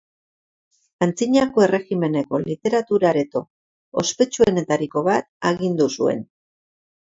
Antzinako 1.05 1.65
erregimeneko 1.65 2.39
literatura 2.45 3.09
areto 3.11 3.43
ospetsuenetariko 4.05 5.05
bat 5.11 5.31
agindu 5.53 5.89
zuen. 6.01 6.27